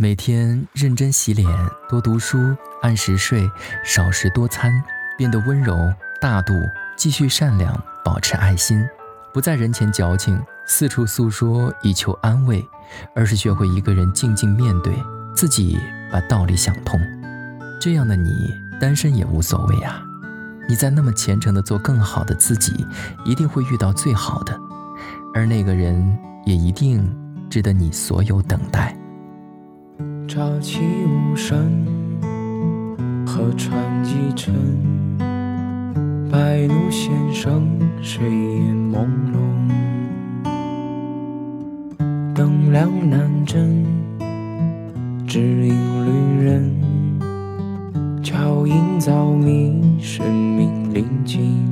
[0.00, 1.48] 每天认真洗脸，
[1.88, 2.38] 多读书，
[2.82, 3.50] 按时睡，
[3.84, 4.72] 少食多餐，
[5.16, 6.54] 变得温柔大度，
[6.96, 8.80] 继续善良，保持爱心，
[9.34, 12.64] 不在人前矫情，四处诉说以求安慰，
[13.12, 14.94] 而是学会一个人静静面对
[15.34, 15.76] 自己，
[16.12, 17.00] 把道理想通。
[17.80, 20.00] 这样的你，单身也无所谓啊！
[20.68, 22.86] 你在那么虔诚的做更好的自己，
[23.24, 24.56] 一定会遇到最好的，
[25.34, 27.04] 而那个人也一定
[27.50, 28.96] 值得你所有等待。
[30.28, 31.56] 乍起无声，
[33.26, 34.54] 河船几沉，
[36.30, 37.66] 白鹭先生，
[38.02, 39.38] 水烟朦胧。
[42.34, 43.86] 灯亮难枕，
[45.26, 46.74] 只影旅人，
[48.22, 51.70] 桥影早迷，生命临近。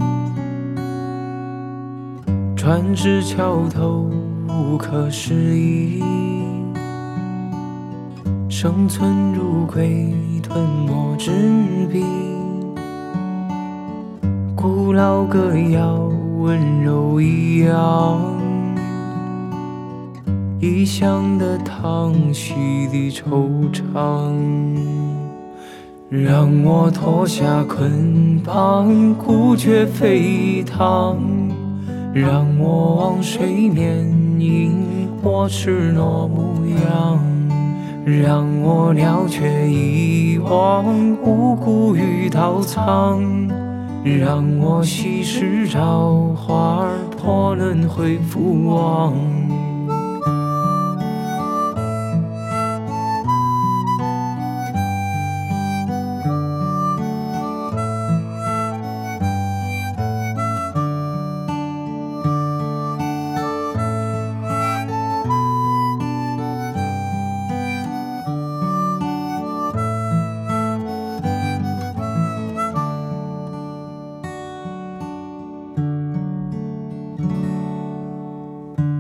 [2.57, 4.11] 船至桥头，
[4.49, 6.03] 无可适议。
[8.59, 11.31] 生存如鬼，吞没纸
[11.93, 12.03] 笔。
[14.55, 18.19] 古老歌谣，温柔一样。
[20.59, 22.55] 异乡的唐溪
[22.87, 24.33] 的惆怅，
[26.09, 31.19] 让我脱下捆绑，孤绝飞腾。
[32.15, 34.11] 让我往水面
[34.41, 34.73] 迎
[35.23, 37.26] 我赤裸模样。
[38.09, 40.85] 让我了却一忘
[41.25, 43.21] 无故与刀藏，
[44.05, 46.87] 让我稀释朝花
[47.21, 49.13] 破轮回复往。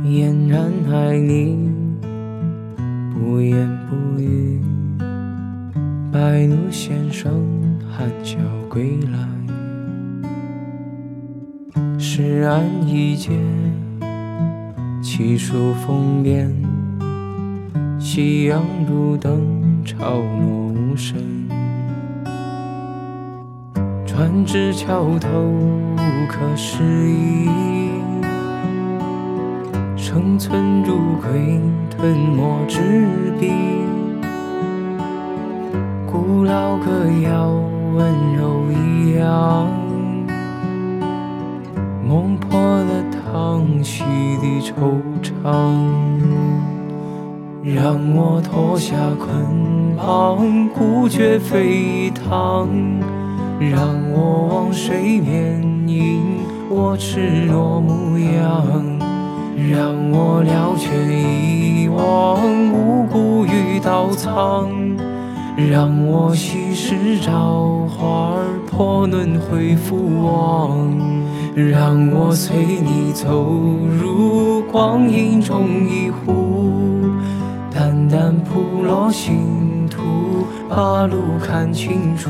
[0.06, 1.68] 俨然爱你，
[3.12, 4.62] 不言不语。
[6.12, 7.42] 白鹭先生
[7.90, 9.18] 含笑归来，
[11.98, 13.32] 诗案一结，
[15.02, 16.54] 七书封边。
[17.98, 21.18] 夕阳如灯，潮落无声。
[24.06, 25.28] 船至桥头，
[26.28, 27.48] 可适议。
[30.08, 32.78] 生存如鬼，吞没纸
[33.40, 33.50] 笔。
[36.06, 37.50] 古老歌谣，
[37.92, 39.66] 温柔一样。
[42.06, 44.04] 梦破了唐溪
[44.40, 45.74] 的惆怅，
[47.64, 53.00] 让我脱下捆绑，孤绝飞腾。
[53.58, 53.80] 让
[54.12, 56.22] 我往水面迎
[56.70, 59.16] 我赤裸模样。
[59.56, 62.38] 让我了却遗忘
[62.70, 64.68] 无辜与刀藏，
[65.56, 68.36] 让我稀释朝花
[68.70, 70.78] 破轮回复往，
[71.54, 73.46] 让我随你走
[73.98, 77.08] 入光阴中一壶，
[77.74, 80.02] 淡淡铺落星途，
[80.68, 82.28] 把路看清楚，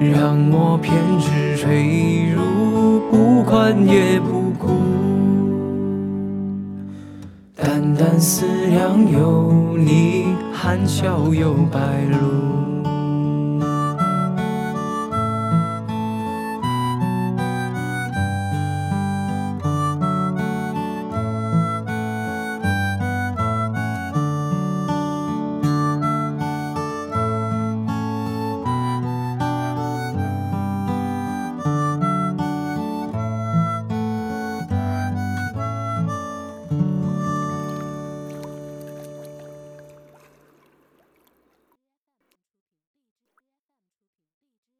[0.00, 4.43] 让我偏执坠入，不管也不
[8.14, 11.80] 三思量有你，含笑有白
[12.12, 12.43] 露。